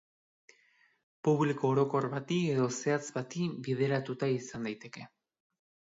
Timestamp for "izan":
4.41-4.71